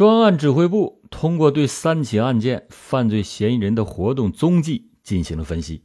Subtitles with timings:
[0.00, 5.82] 专案指挥部通过对三起案件犯罪嫌疑人的活动踪迹进行了分析，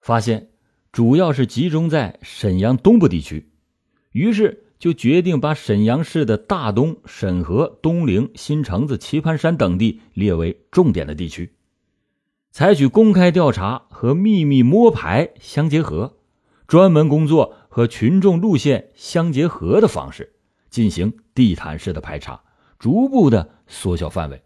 [0.00, 0.50] 发现
[0.92, 3.50] 主要是集中在沈阳东部地区，
[4.12, 11.52] 于是就决定把沈阳市的大东、沈河、东陵、新城子、棋盘山等地列为重点的地区，
[12.52, 16.18] 采取公开调查和秘密摸排相结合，
[16.68, 20.36] 专门工作和群众路线相结合的方式
[20.70, 22.44] 进行地毯式的排查。
[22.78, 24.42] 逐步的缩小范围，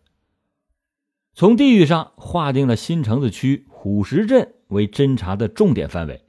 [1.35, 6.25] 从地域上划定了新城子区虎石镇为侦查的重点范围。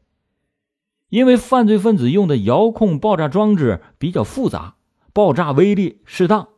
[1.10, 4.76] 因为犯罪分子用的遥控爆炸装置比较复杂，
[5.14, 6.50] 爆炸威力适当，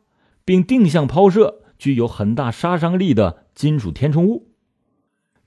[0.45, 4.47] 并定向抛射具有很大杀伤力的金属填充物，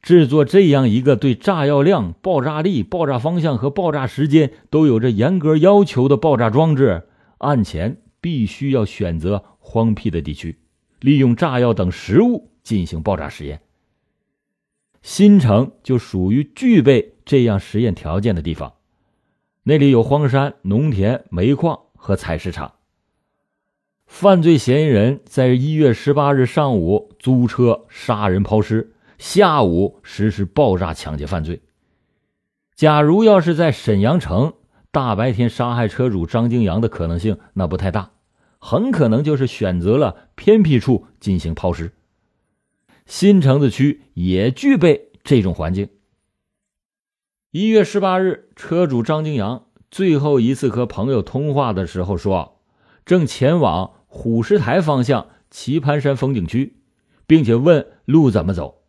[0.03, 7.09] 制作这样一个对炸药量、爆炸力、爆炸方向和爆炸时间都有着严格要求的爆炸装置，
[7.39, 9.42] 案前必须要选择。
[9.59, 10.59] 荒僻的地区，
[11.00, 13.62] 利用炸药等实物进行爆炸实验。
[15.03, 18.75] 新城就属于具备这样实验条件的地方，
[19.62, 22.75] 那里有荒山、农田、煤矿和采石场。
[24.06, 31.62] 犯罪嫌疑人在一月十八日上午租车杀人抛尸，下午实施爆炸抢劫犯罪。
[32.75, 34.55] 假如要是在沈阳城，
[34.91, 38.12] 大白天杀害车主张金阳的可能性那不太大。
[38.59, 41.92] 很可能就是选择了偏僻处进行抛尸。
[43.06, 45.89] 新城子区也具备这种环境。
[47.50, 52.61] 一月十八日，车主张金阳最后一次和朋友通话的时候说，
[53.06, 56.77] 正前往虎石台方向棋盘山风景区，
[57.27, 58.83] 并且问路怎么走。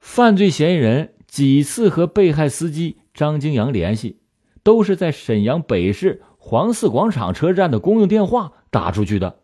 [0.00, 4.20] 犯罪嫌疑人几次和被害司机张金阳联系，
[4.62, 6.22] 都是在沈阳北市。
[6.46, 9.38] 黄寺广场车站的公用电话打出去的，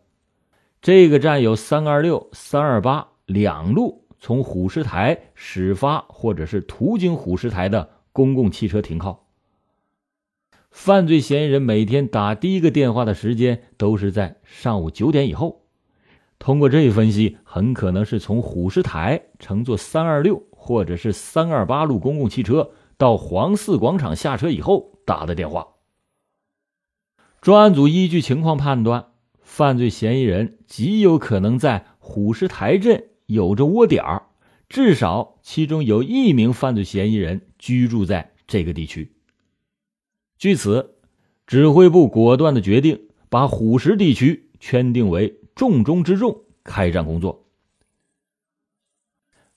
[0.83, 9.25] 这个站有三二六、三二八两路从虎石台始发或者是途经虎石台的公共汽车停靠。
[10.69, 15.63] 犯罪嫌疑人每天打第一个电话的时间都是在上午九点以后。
[16.37, 25.67] 通过这一分析，很可能是从虎石台乘坐三二六或者是三二八路公共汽车到黄寺广场下车以后打的电话。
[27.41, 29.07] 专案组依据情况判断，
[29.41, 34.27] 犯罪嫌疑人极有可能在虎石台镇有着窝点儿，
[34.69, 39.13] 至少其中有一名犯罪嫌疑人居住在这个地区。
[40.37, 40.97] 据此，
[41.47, 47.47] 指挥部果断的决定把虎石地区圈定为重中之重，开展工作。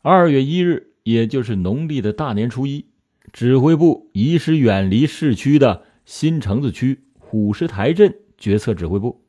[0.01, 2.87] 二月一日，也就是农历的大年初一，
[3.31, 7.03] 指挥部移师远离市区的新城子区。
[7.35, 9.25] 虎石台镇决策指挥部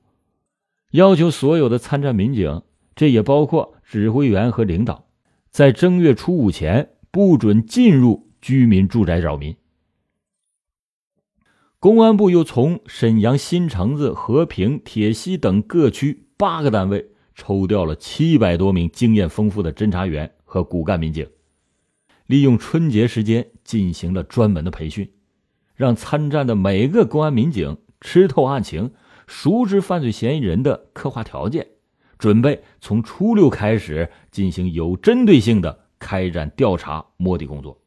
[0.91, 2.61] 要求所有的参战民警，
[2.95, 5.07] 这也包括指挥员和领导，
[5.49, 9.55] 在正月初五前不准进入居民住宅扰民。
[11.79, 21.27] 公安部又从沈阳新城子、和平、铁西等各区八个单位抽调了七百多名经验丰富的侦查员和骨干民警，
[22.27, 25.11] 利用春节时间进行了专门的培训，
[25.73, 27.75] 让参战的每个公安民警。
[28.01, 28.93] 吃透案情，
[29.27, 31.67] 熟知犯罪嫌疑人的刻画条件，
[32.17, 37.81] 准备从初六开始进行有针对性的开展调查摸底工作。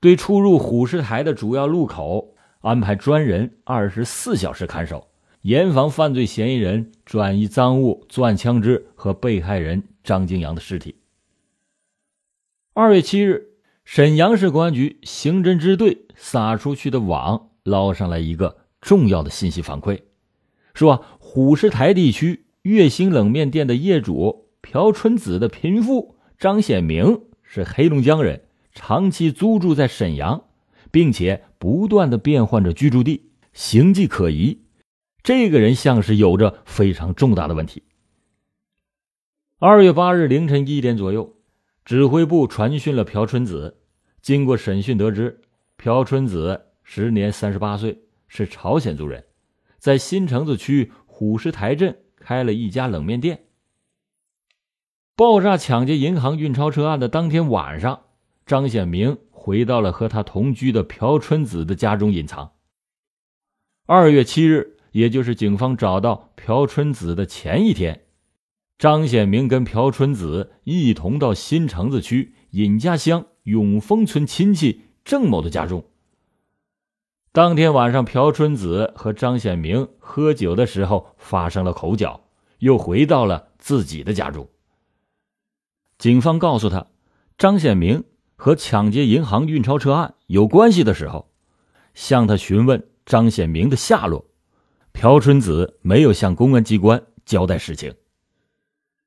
[0.00, 5.08] 对出入虎石台的主要路口安排专人二十四小时看守，
[5.42, 10.96] 严防犯罪嫌疑人转移赃物、作案枪支和被害人张金阳的尸体。
[12.74, 13.54] 二月七日，
[13.84, 17.47] 沈阳市公安局刑侦支队撒出去的网。
[17.68, 20.00] 捞上来一个重要的信息反馈，
[20.74, 30.44] 说虎石台地区月星冷面店的业主朴春子的贫妇张显明是黑龙江人，长期租住在沈阳，
[30.90, 34.62] 并且不断的变换着居住地，形迹可疑。
[35.22, 37.82] 这个人像是有着非常重大的问题。
[39.58, 41.36] 二月八日凌晨一点左右，
[41.84, 43.78] 指挥部传讯了朴春子，
[44.22, 45.40] 经过审讯得知，
[45.76, 46.67] 朴春子。
[46.90, 47.98] 时年三十八岁，
[48.28, 49.22] 是朝鲜族人，
[49.78, 53.44] 在新城子区虎石台镇开了一家冷面店。
[55.14, 58.04] 爆炸抢劫银行运钞车案的当天晚上，
[58.46, 62.52] 张显明回到了和他同居的朴春子的家中隐藏。
[63.84, 68.06] 二月七日，也就是警方找到朴春子的前一天，
[68.78, 75.84] 张显明跟朴春子一同到新城子区尹家乡永丰村亲戚郑某的家中。
[77.32, 82.24] 当天晚上，朴春子和张显明喝酒的时候发生了口角，
[82.58, 84.48] 又回到了自己的家中。
[85.98, 86.86] 警方告诉他，
[87.36, 88.04] 张显明
[88.34, 91.30] 和抢劫银行运钞车案有关系的时候，
[91.92, 94.24] 向他询问张显明的下落。
[94.92, 97.94] 朴春子没有向公安机关交代实情。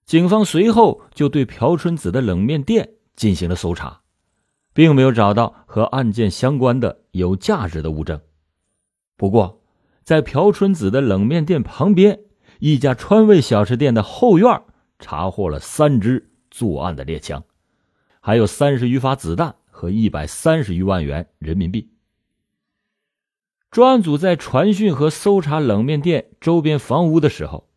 [0.06, 4.00] 警方随后就对朴春子的冷面店进行了搜查，
[4.73, 8.19] 并没有找到和案件相关的有价值的物证。
[9.18, 9.62] 不过，
[10.03, 12.19] 在朴春子的冷面店旁边
[12.59, 14.62] 一家川味小吃店的后院，
[15.00, 16.27] 查获了三支。
[16.53, 17.45] 作案的猎枪，
[18.19, 21.89] 还有三十余发子弹和一百三十余万元人民币。
[23.71, 27.69] 专案组在传讯和搜查冷面店周边房屋的时候，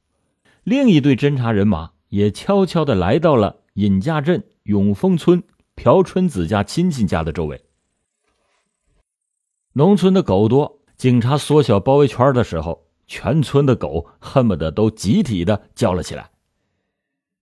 [0.64, 5.44] 另一队侦查人马也悄悄的来到了尹家镇永丰村
[5.74, 7.64] 朴春子家亲戚家的周围。
[9.72, 16.30] 农村的狗多，警察缩小包围圈的时候，全村的狗恨不得都集体的叫了起来。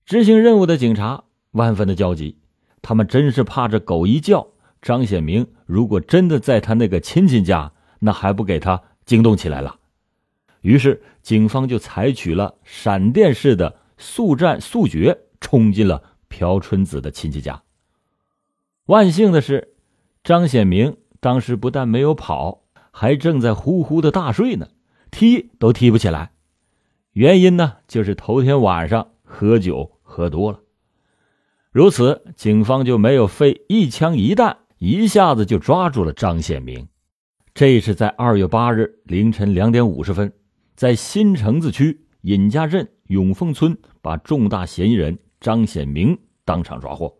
[0.05, 2.38] 执行任务的警察万分的焦急，
[2.81, 4.49] 他们真是怕这狗一叫，
[4.81, 9.79] 张显明如果真的在他那个亲戚家，那还不给他惊动起来了。
[10.62, 17.62] 于是，警方就采取了闪电式的速战速决，冲进了朴春子的亲戚家。
[18.87, 19.75] 万幸的是，
[20.25, 24.69] 张显明当时不但没有跑，还正在呼呼的大睡呢，
[25.11, 26.32] 踢都踢不起来。
[27.12, 29.08] 原因呢，就是头天晚上。
[29.34, 30.61] 喝酒喝多了，
[31.70, 36.87] 如此，警方就没有费一枪一弹，一下子就抓住了张显明。
[37.55, 40.31] 这是在二月八日凌晨两点五十分，
[40.76, 47.17] 在新城子区尹家镇永丰村，把重大嫌疑人张显明当场抓获，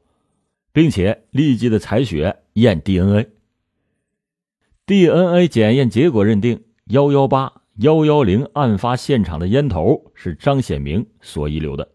[0.73, 3.29] 并且立即的采血验 DNA。
[4.87, 11.93] DNA 检验结果认定幺幺八幺幺零案发现场的烟头是张显明所遗留的。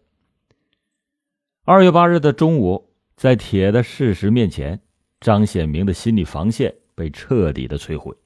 [1.64, 4.80] 二月八日的中午，在铁的事实面前，
[5.20, 8.16] 张显明的心理防线被彻底的摧毁，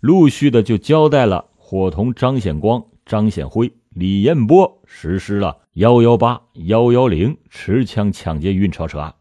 [0.00, 9.14] 陆续的就交代了伙同张显光、张显辉、李彦波实施了幺幺八幺幺零持枪抢劫运钞车案，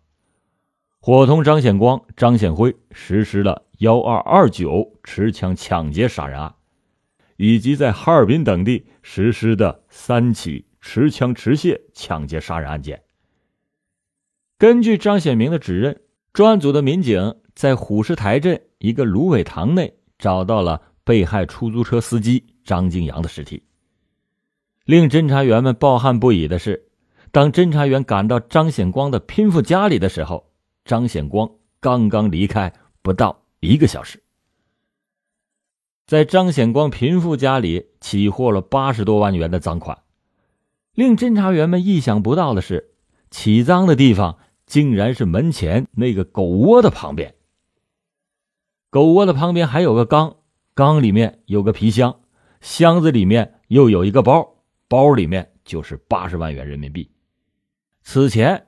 [1.02, 6.56] 伙同张显光、张显辉实施了幺二二九持枪抢劫杀人案，
[7.38, 13.02] 以及在哈尔滨等地实施的三起持枪持械抢劫杀人案件。
[14.58, 16.02] 根据张显明的指认，
[16.34, 23.64] 专案组的民警在虎石台镇一个芦苇塘内找到了被害出租车司机张敬阳的尸体。
[24.84, 26.90] 令侦查员们抱憾不已的是，
[27.32, 30.49] 当侦查员赶到张显光的拼父家里的时候，
[30.90, 34.24] 张显光刚刚离开不到一个小时。
[36.08, 40.00] 在张显光贫富家里起获了八十多万元的赃款。
[40.96, 42.96] 令侦查员们意想不到的是，
[43.30, 44.40] 起赃的地方。
[44.66, 47.34] 竟然是门前那个狗窝的旁边。
[48.92, 50.36] 狗窝的旁边还有个缸，
[50.76, 52.20] 缸里面有个皮箱，
[52.62, 54.58] 箱子里面又有一个包，
[54.88, 57.10] 包里面就是八十万元人民币。
[58.04, 58.68] 此前，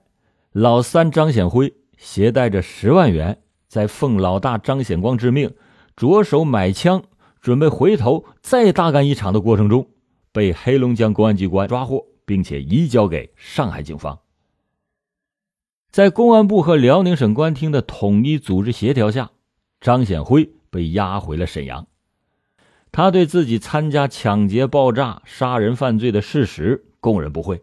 [0.51, 1.71] 老三张显辉
[2.01, 5.53] 携带着十万元，在奉老大张显光之命，
[5.95, 7.03] 着手买枪，
[7.39, 9.88] 准备回头再大干一场的过程中，
[10.31, 14.20] 被黑龙江公安机关抓获，并且移交给上海警方。
[15.91, 19.29] 在公安部和辽宁省公安厅的统一组织协调下，
[19.79, 21.86] 张显辉被押回了沈阳。
[22.91, 27.62] 他对自己参加抢劫、爆炸、杀人犯罪的事实供认不讳。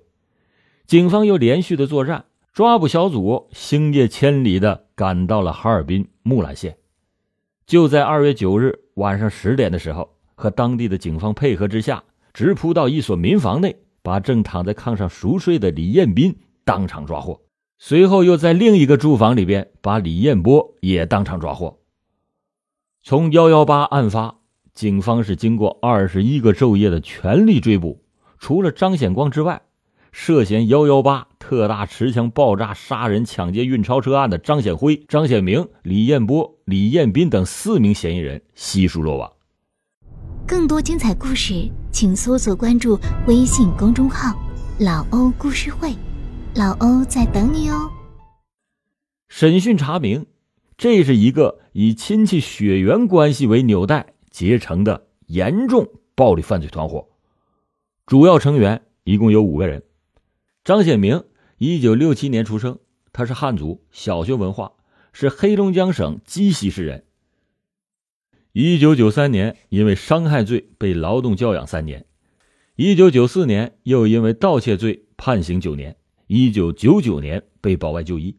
[0.87, 6.77] 警方又连续的作战，抓捕小组星夜千里的赶到了哈尔滨木兰县。
[7.67, 12.03] 就在二月九日晚上十点的时候，和当地的警方配合之下，
[12.33, 17.41] 直扑到一所民房内，把正躺在炕上熟睡的李彦斌当场抓获。
[17.79, 21.79] 随后又在另一个住房里边把李彦波也当场抓获。
[23.05, 24.41] 从幺幺八案发，
[24.75, 28.03] 警方是经过二十一个昼夜的全力追捕，
[28.39, 29.63] 除了张显光之外，
[30.21, 39.33] 涉嫌幺幺八特大持枪爆炸杀人、抢劫运钞车案的张显辉、张显明、李彦波、李彦斌等四名嫌疑人悉数落网。
[40.45, 42.99] 更多精彩故事，请搜索关注
[43.29, 44.37] 微信公众号
[44.81, 45.95] “老欧故事会”。
[46.57, 47.89] 老欧在等你哦。
[49.29, 50.27] 审讯查明，
[50.77, 57.07] 这是一个以亲戚血缘关系为纽带结成的严重暴力犯罪团伙。
[58.05, 59.85] 主要成员一共有五个人。
[60.69, 61.25] 张显明，
[61.57, 62.79] 一九六七年出生，
[63.11, 64.73] 他是汉族，小学文化，
[65.15, 67.07] 是黑龙江省鸡西市人。
[68.53, 72.05] 一九九三年因为伤害罪被劳动教养三年。
[72.77, 75.97] 一九九四年又因为盗窃罪判刑九年，
[76.27, 78.37] 一九九九年被保外就医。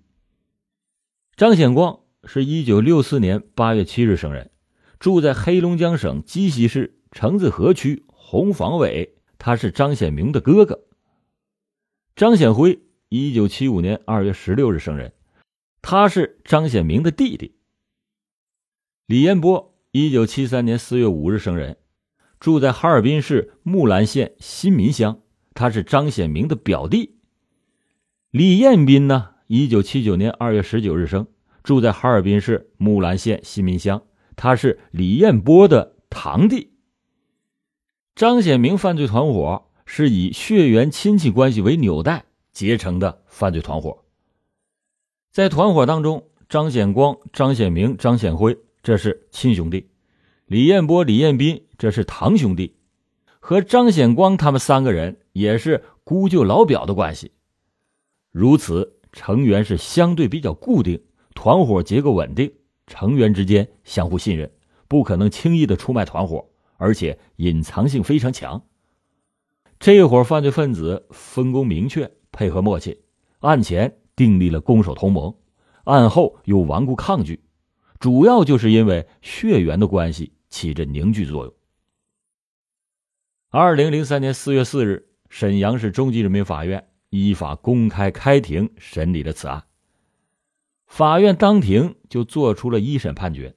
[1.36, 4.52] 张显光是一九六四年八月七日生人，
[5.00, 10.86] 住在黑龙江省鸡西市橙子河区红房尾，他是张显明的哥哥。
[12.20, 15.14] 张显辉一九七五年二月十六日生人，
[15.82, 17.56] 他是张显明的弟弟。
[19.06, 21.78] 李彦波一九七三年四月五日生人，
[22.38, 25.22] 住在哈尔滨市木兰县新民乡，
[25.54, 27.16] 他是张显明的表弟。
[28.32, 31.26] 李彦斌呢，一九七九年二月十九日生，
[31.64, 34.04] 住在哈尔滨市木兰县新民乡，
[34.36, 36.74] 他是李彦波的堂弟。
[38.14, 44.06] 张显明犯罪团伙是以血缘亲戚关系为纽带结成的犯罪团伙，
[45.32, 48.56] 在团伙当中，张显光、张显明、张显辉。
[48.84, 49.90] 这是亲兄弟，
[50.46, 52.76] 李彦波、李彦斌这是堂兄弟，
[53.40, 57.32] 和张显光他们三个人也是姑舅老表的关系。
[58.32, 61.02] 如此，成员是相对比较固定，
[61.34, 62.54] 团伙结构稳定，
[62.86, 64.52] 成员之间相互信任，
[64.88, 68.64] 不可能轻易的出卖团伙，而且隐藏性非常强。
[69.80, 73.02] 这伙犯罪分子分工明确，配合默契，
[73.40, 75.34] 案前订立了攻守同盟，
[75.86, 77.42] 案后又顽固抗拒。
[77.98, 81.54] 主要就是因为血缘的关系起着凝聚作用。
[83.52, 89.64] 二零零三年四月四日，沈阳市中级人民法院依法公开开庭审理了此案。
[90.88, 93.56] 法院当庭就作出了一审判决，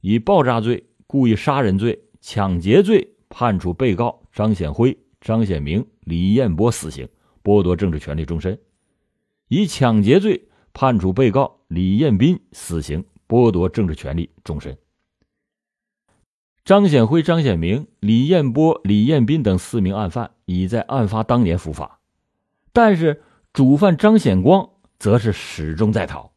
[0.00, 4.96] 以爆炸罪、故意杀人罪、抢劫罪判处被告张显辉、
[5.26, 7.08] 张显明、李彦波死刑，
[7.42, 8.58] 剥夺政治权利终身；
[9.48, 13.04] 以抢劫罪判处被告李彦斌死刑。
[13.28, 14.78] 剥夺政治权利终身。
[16.64, 21.98] 张显辉、张显明、李彦波、李彦斌等四名案犯已在案发当年伏法，
[22.72, 26.30] 但是主犯张显光则是始终在逃。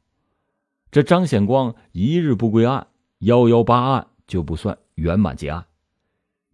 [0.89, 2.87] 这张显光一日不归案，
[3.19, 5.67] 幺幺八案就不算圆满结案。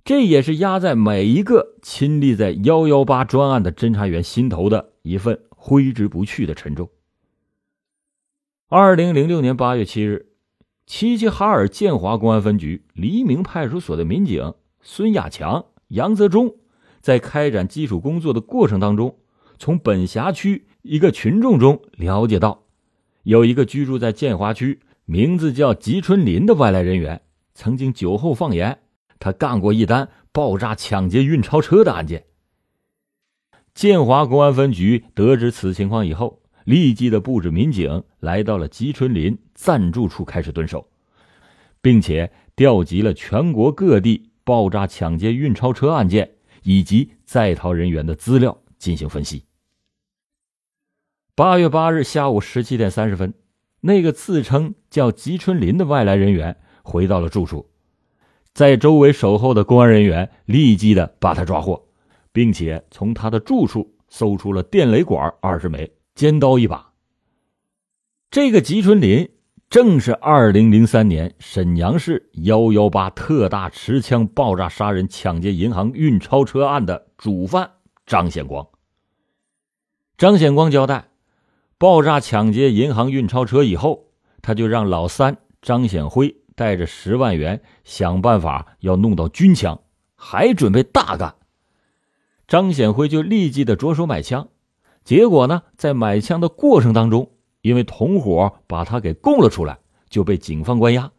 [0.06, 6.92] 这也是压在每一个亲历在幺幺八专案的侦查员心头的一份挥之不去的沉重。
[8.70, 10.28] 二零零六年八月七日，
[10.86, 16.54] 齐齐哈尔建华公安分局黎明派出所的民警孙亚强、杨泽忠，
[17.02, 19.18] 在开展基础工作的过程当中，
[19.58, 22.66] 从本辖区一个群众中了解到，
[23.24, 27.24] 有一个居住在建华区、名字叫吉春林的外来人员，
[27.56, 28.78] 曾经酒后放言，
[29.20, 32.26] 他干过一单爆炸抢劫运钞车的案件。
[33.74, 36.42] 建华公安分局得知此情况以后。
[36.66, 40.90] 立即的布置民警来到了吉春林暂住处开始蹲守，
[41.80, 49.46] 并且调集了全国各地爆炸抢劫运钞车案件以及在逃人员的资料进行分析。
[51.36, 53.36] 八月八日下午十七点三十分，
[53.82, 57.70] 那个自称叫吉春林的外来人员回到了住处，
[58.56, 61.90] 在周围守候的公安人员立即的把他抓获，
[62.32, 65.92] 并且从他的住处搜出了电雷管二十枚。
[66.16, 66.94] 尖刀一把。
[68.32, 69.30] 这个吉春林
[69.70, 77.70] 正是二零零三年沈阳市幺幺八特大持枪爆炸杀人、抢劫银行运钞车案的主犯
[78.06, 78.66] 张显光。
[80.18, 81.10] 张显光交代，
[81.78, 84.06] 爆炸抢劫银行运钞车以后，
[84.42, 89.80] 他就让老三张显辉带着十万元，想办法要弄到军枪，
[90.16, 91.36] 还准备大干。
[92.48, 94.48] 张显辉就立即的着手买枪。
[95.04, 97.30] 结果呢，在买枪的过程当中，
[97.62, 99.78] 因为同伙把他给供了出来，
[100.10, 101.12] 就被警方关押。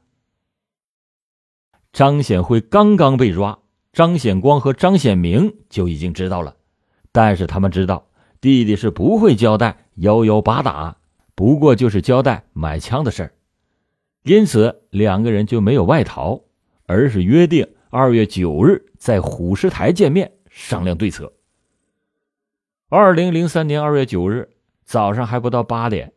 [1.92, 3.58] 张显辉刚刚被抓，
[3.92, 6.56] 张显光和张显明就已经知道了，
[7.12, 8.08] 但是他们知道
[8.40, 10.96] 弟弟是不会交代幺幺八打，
[11.34, 13.32] 不过就是交代买枪的事儿，
[14.26, 16.42] 因此两个人就没有外逃，
[16.86, 21.32] 而是约定二月九日在虎石台见面商量对策。
[22.88, 24.48] 二零零三年二月九日
[24.84, 26.12] 早上还不到八点，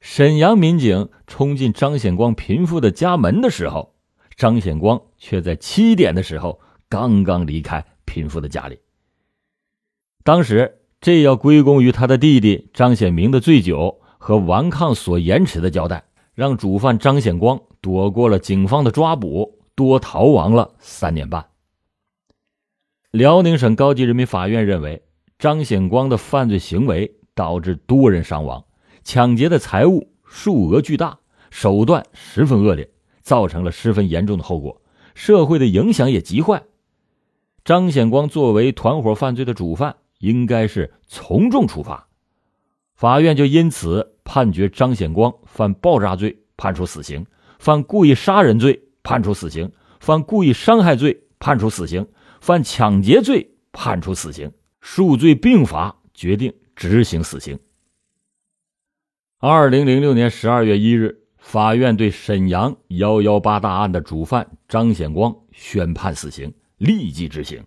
[0.00, 3.96] 沈阳民警冲进张显光贫富的家门的时候，
[4.36, 8.78] 张显光却在七点的时候刚刚离开贫富的家里。
[10.22, 21.46] 当时这要归功于他的弟弟张显明的醉酒和顽抗所延迟的交代，让主犯张显光躲过了警方的抓捕，多逃亡了三年半。
[23.10, 25.02] 辽宁省高级人民法院认为。
[25.38, 28.64] 张显光的犯罪行为导致多人伤亡，
[29.02, 31.18] 抢劫的财物数额巨大，
[31.50, 32.88] 手段十分恶劣，
[33.22, 34.80] 造成了十分严重的后果，
[35.16, 36.62] 社会的影响也极坏。
[37.64, 42.06] 张显光作为团伙犯罪的主犯，应该是从重处罚。
[42.94, 47.24] 法院就因此判决张显光犯爆炸罪，判处死刑；
[47.58, 49.68] 犯故意杀人罪，判处死刑；
[50.00, 52.04] 犯故意伤害罪，判处死刑；
[52.40, 54.52] 犯抢劫罪，判处死刑。
[54.80, 57.58] 数罪并罚，决定执行死刑。
[59.38, 67.64] 二零零六年十二月一日，法院对沈阳幺幺八大案的主犯张显光宣判死刑，立即执行。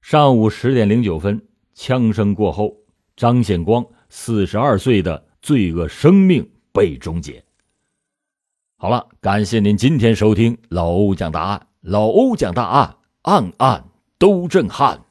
[0.00, 2.76] 上午十点零九分，枪声过后，
[3.16, 7.44] 张显光四十二岁的罪恶生命被终结。
[8.76, 13.84] 好了，感谢您今天收听老欧讲大案，老欧讲大案，案案
[14.18, 15.04] 都震撼。